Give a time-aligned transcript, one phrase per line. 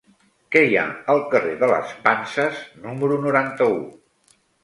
[0.53, 3.79] Què hi ha al carrer de les Panses número noranta-u?